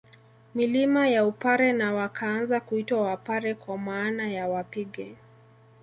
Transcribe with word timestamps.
Milima 0.55 1.07
ya 1.07 1.25
Upare 1.25 1.73
na 1.73 1.93
wakaanza 1.93 2.59
kuitwa 2.59 3.01
Wapare 3.01 3.55
kwa 3.55 3.77
maana 3.77 4.31
ya 4.31 4.47
wapige 4.47 5.15